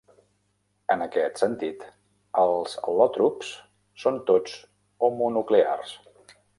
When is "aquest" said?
1.05-1.41